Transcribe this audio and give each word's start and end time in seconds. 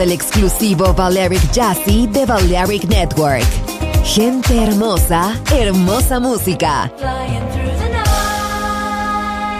Del 0.00 0.12
exclusivo 0.12 0.94
Valeric 0.94 1.52
Jazzy 1.52 2.06
de 2.06 2.24
Valeric 2.24 2.84
Network. 2.84 3.44
Gente 4.02 4.62
hermosa, 4.62 5.38
hermosa 5.54 6.18
música. 6.18 6.90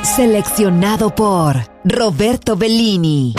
Seleccionado 0.03 1.15
por 1.15 1.57
Roberto 1.85 2.57
Bellini. 2.57 3.35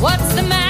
What's 0.00 0.34
the 0.34 0.42
matter? 0.42 0.69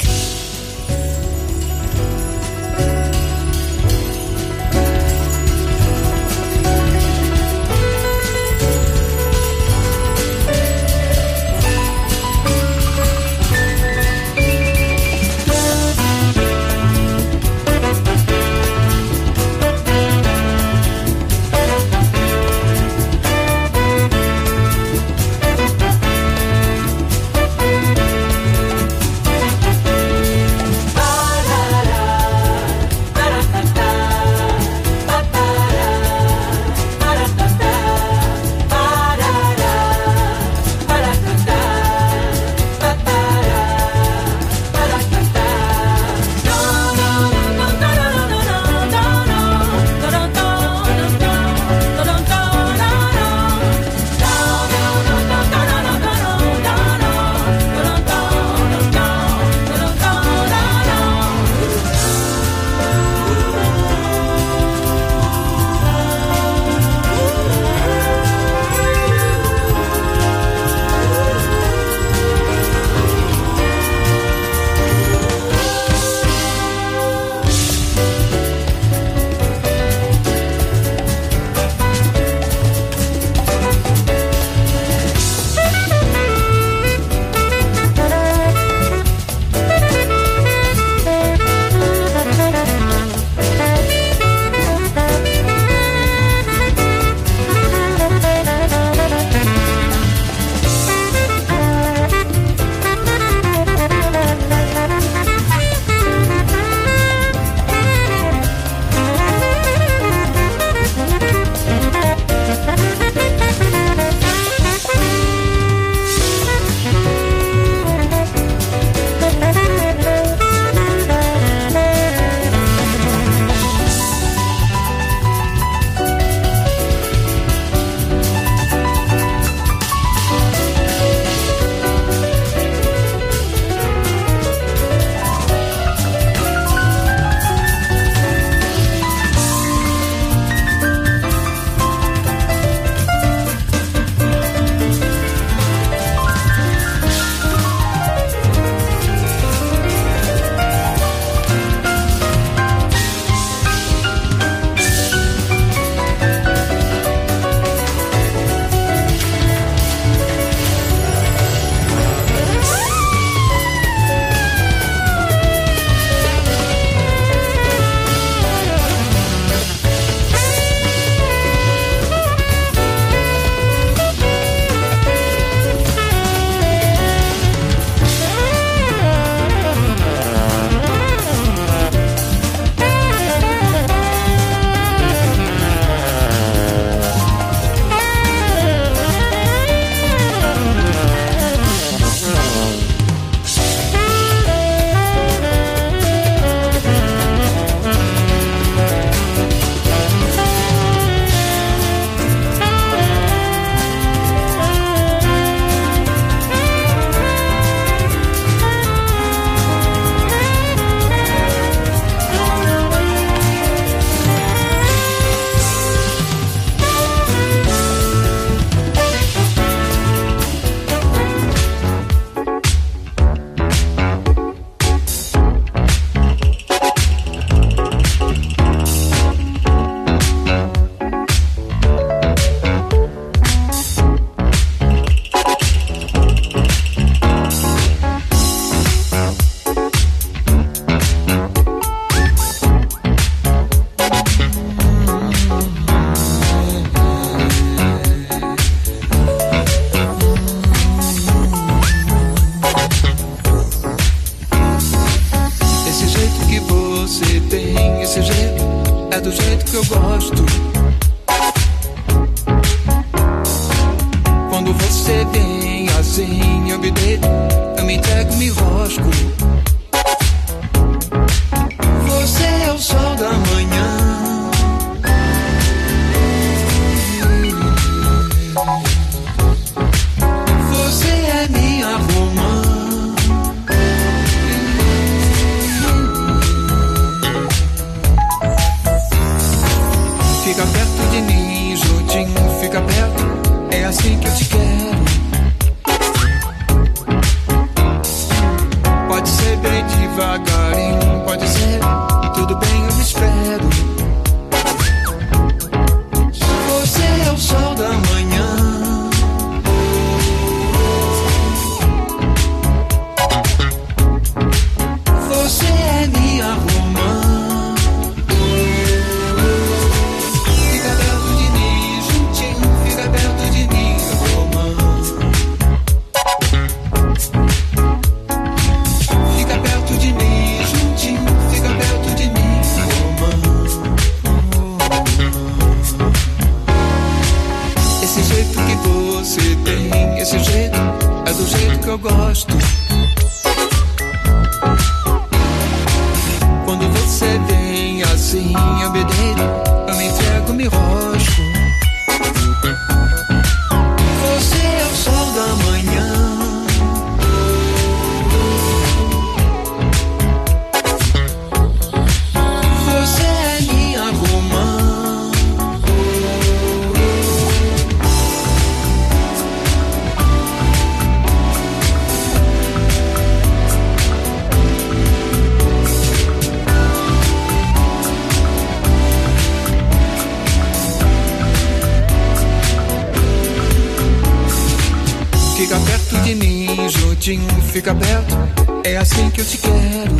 pequenininho, 386.31 386.89
juntinho, 386.89 387.61
fica 387.71 387.93
perto. 387.93 388.35
É 388.83 388.97
assim 388.97 389.29
que 389.29 389.41
eu 389.41 389.45
te 389.45 389.57
quero. 389.57 390.17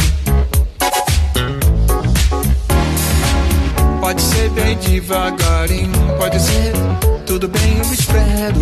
Pode 4.00 4.22
ser 4.22 4.50
bem 4.50 4.78
devagarinho, 4.78 6.18
pode 6.18 6.40
ser 6.40 6.74
tudo 7.26 7.48
bem, 7.48 7.78
eu 7.78 7.86
me 7.88 7.94
espero. 7.94 8.62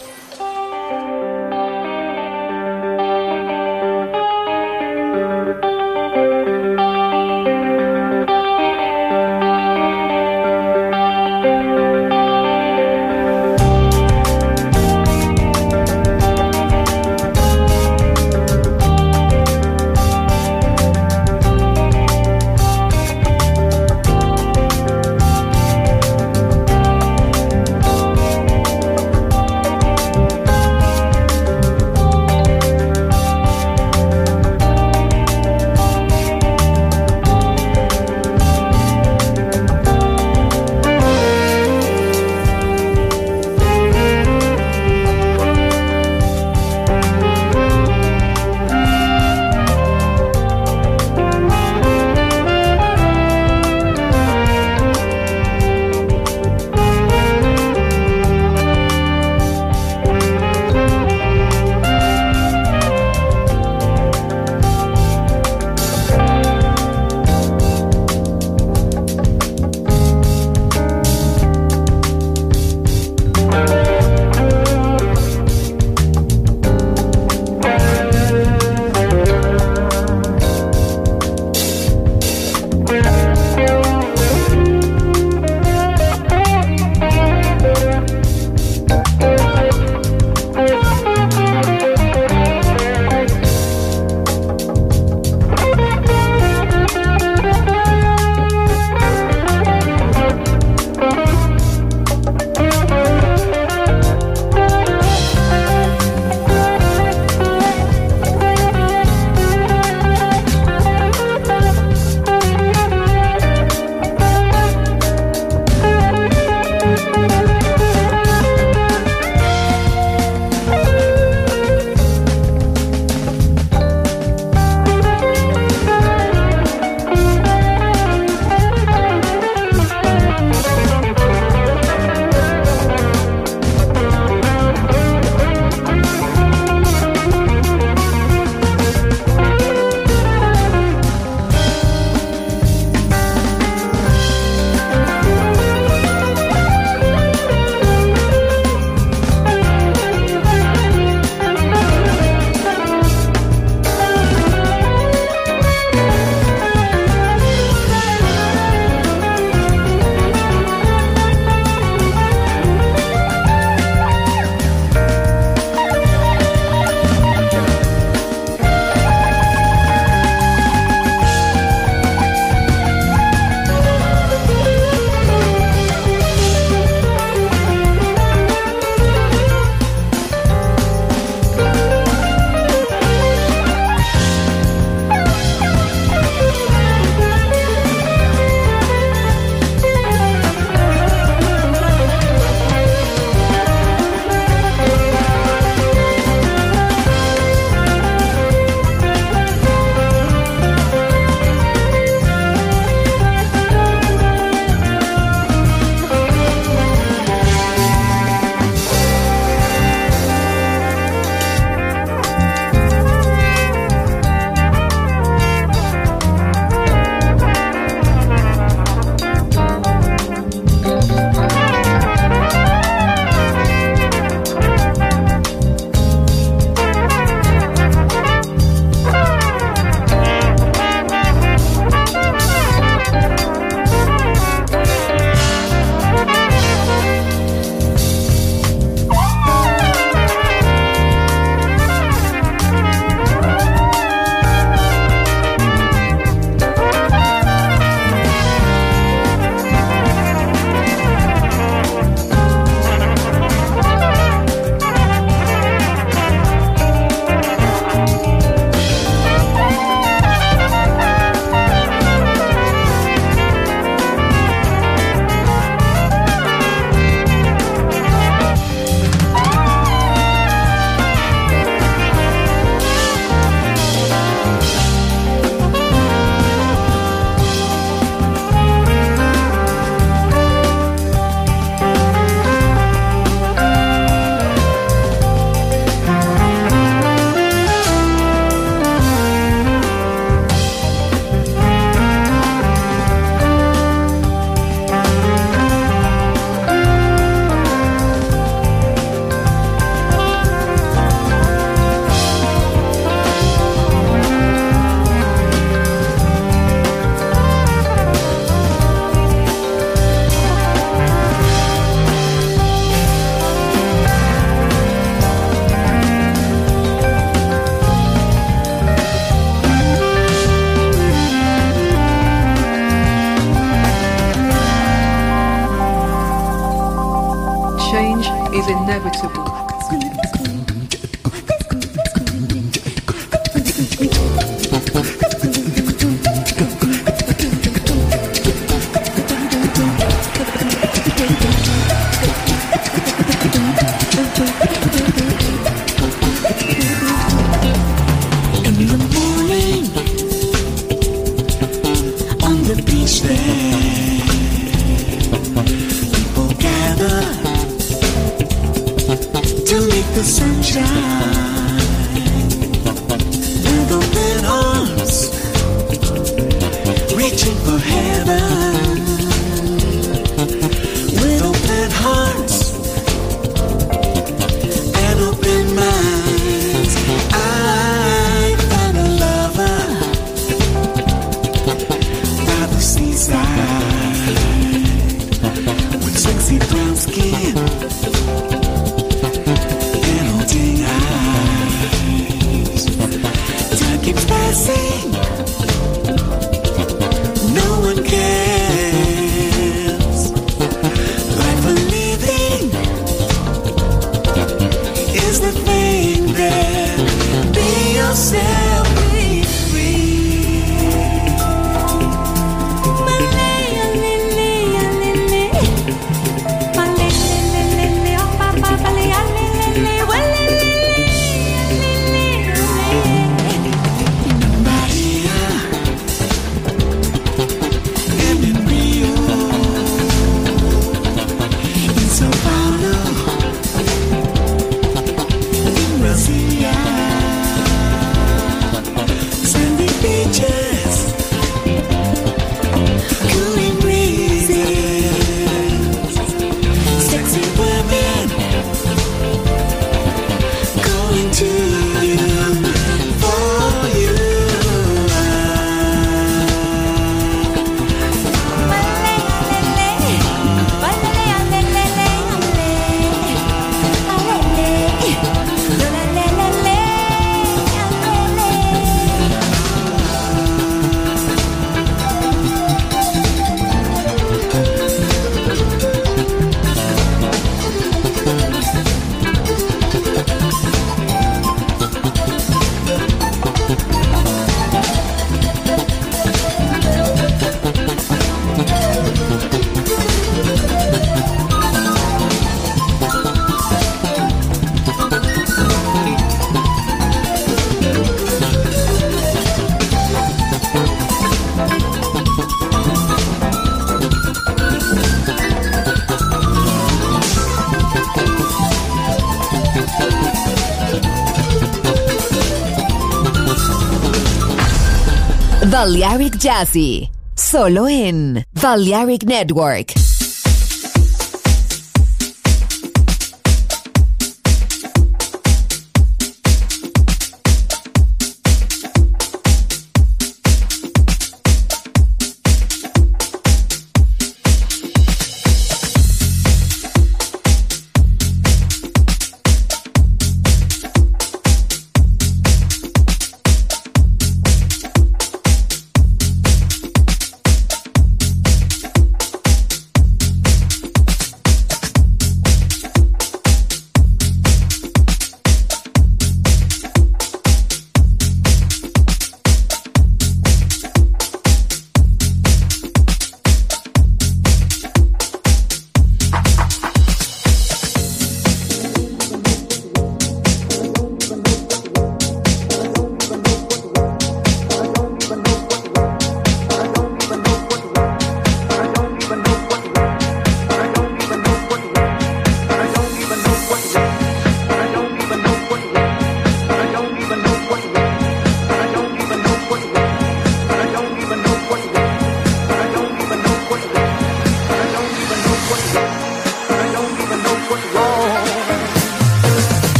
Jazzy, 516.51 517.09
solo 517.33 517.87
en 517.87 518.43
Balearic 518.61 519.23
Network. 519.23 520.00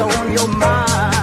on 0.00 0.32
your 0.32 0.48
mind. 0.48 1.17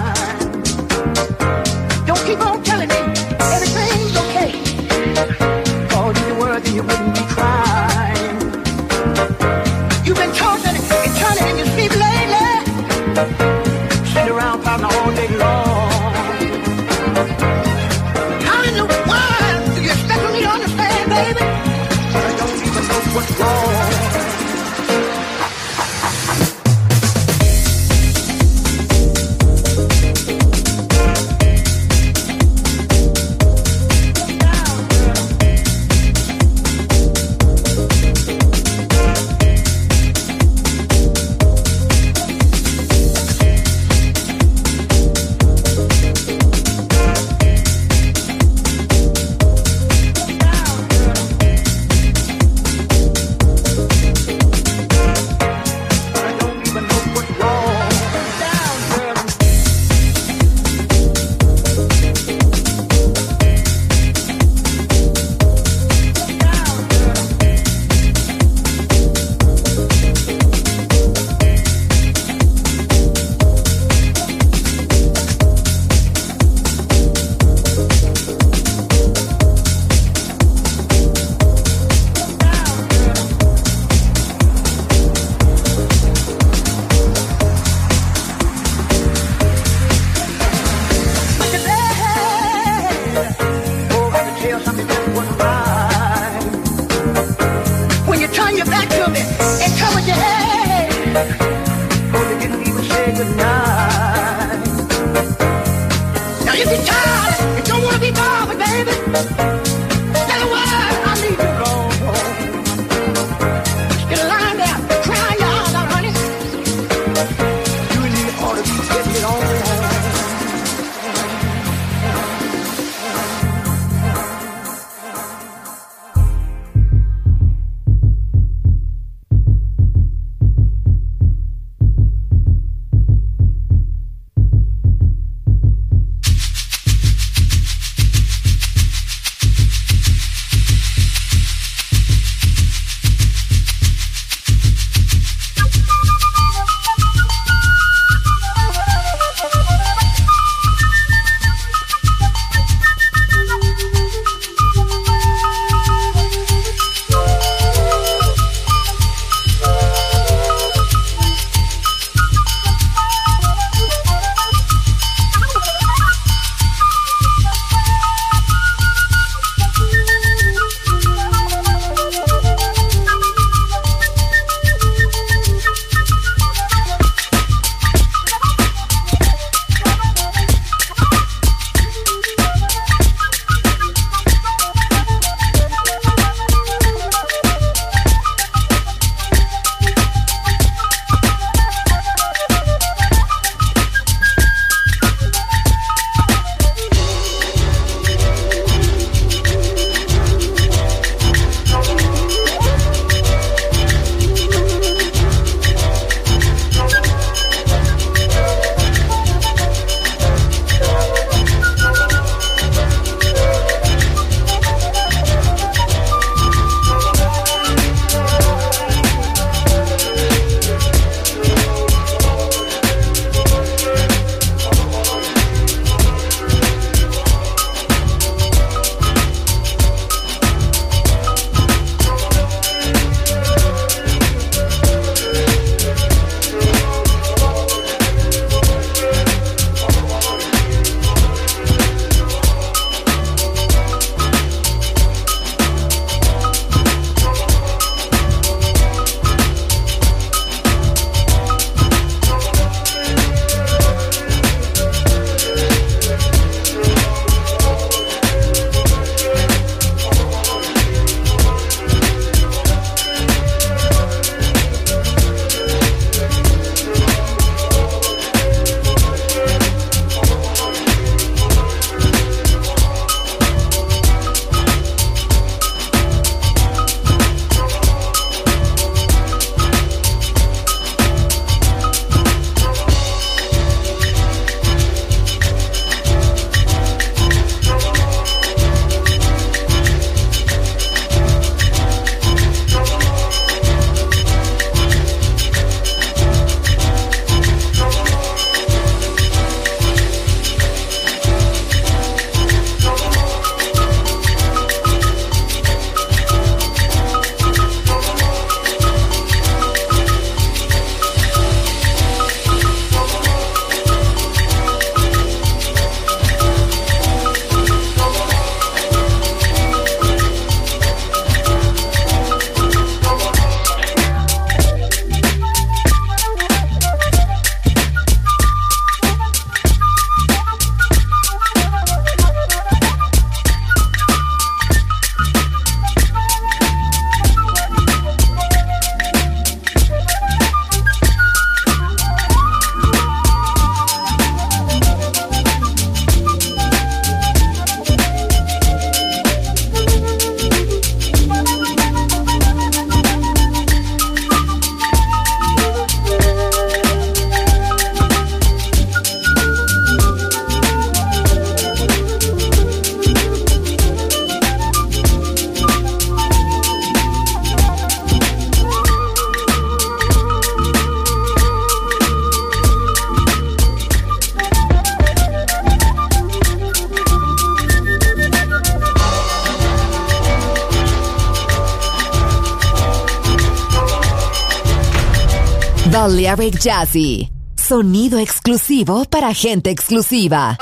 Balearic 386.46 386.62
Jazzy. 386.62 387.28
Sonido 387.56 388.20
exclusivo 388.20 389.04
para 389.06 389.32
gente 389.32 389.68
exclusiva. 389.70 390.56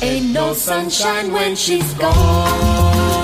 Ain't 0.00 0.32
no 0.32 0.54
sunshine 0.54 1.30
when 1.30 1.54
she's 1.54 1.92
gone. 1.94 3.23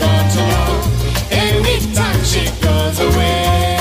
time 1.93 2.23
she 2.23 2.45
goes 2.61 2.99
away. 2.99 3.77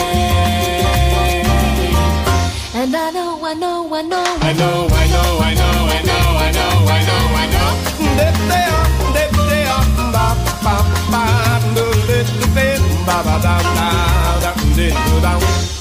And 2.75 2.95
I 2.97 3.11
know, 3.11 3.45
I 3.45 3.55
know, 3.55 3.93
I 3.93 4.03
know, 4.03 4.25
I 4.41 4.53
know, 4.53 4.89
I 4.91 5.07
know, 5.07 5.39
I 5.41 5.55
know, 5.55 5.77
I 5.89 6.03
know, 6.03 6.27
I 6.39 6.51
know, 6.59 6.73
I 6.87 7.01
know, 7.09 7.25
I 7.41 7.47
know. 7.55 7.71
Dip 8.19 8.37
they 8.51 8.67
up, 8.79 8.91
dip 9.15 9.33
they 9.51 9.65
up, 9.65 9.87
ba 10.15 10.27
ba 10.65 10.77
ba, 11.13 11.23
do 11.75 11.85
little 12.09 12.49
bit, 12.55 12.81
ba 13.07 13.23
ba 13.27 13.37
da 13.43 13.57
da 13.77 13.89
da, 14.41 14.53
dip 14.75 14.95
do. 14.95 15.80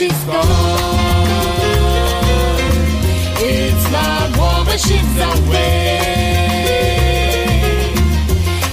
She's 0.00 0.24
gone. 0.24 0.46
It's 3.36 3.86
not 3.92 4.38
warm 4.38 4.66
when 4.66 4.78
she's 4.78 5.14
away. 5.30 6.00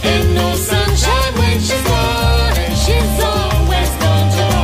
Ain't 0.10 0.30
no 0.40 0.56
sunshine 0.56 1.34
when 1.40 1.60
she's 1.60 1.84
gone, 1.84 2.58
and 2.64 2.76
she's 2.84 3.16
always 3.34 3.92
gone 4.04 4.28
too. 4.38 4.56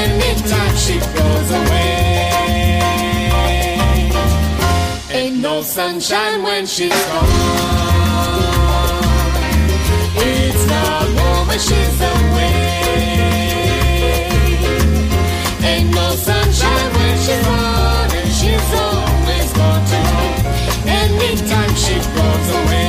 Anytime 0.00 0.76
she 0.84 0.96
goes 1.18 1.50
away. 1.60 1.90
Ain't 5.10 5.38
no 5.38 5.62
sunshine 5.62 6.44
when 6.44 6.64
she's 6.64 7.00
gone. 7.06 7.28
It's 10.30 10.64
not 10.74 11.06
warm 11.18 11.48
when 11.48 11.58
she's 11.58 12.00
away. 12.12 13.41
She's 17.24 17.44
gone, 17.46 18.10
and 18.18 18.30
she's 18.32 18.74
always 18.74 19.52
gone 19.52 19.84
too 19.86 20.02
long. 20.16 20.34
Anytime 20.88 21.74
she 21.76 21.94
goes 22.16 22.48
away. 22.50 22.81